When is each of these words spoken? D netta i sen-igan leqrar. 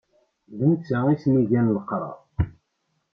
D 0.57 0.59
netta 0.69 0.97
i 1.13 1.15
sen-igan 1.23 1.73
leqrar. 1.75 2.17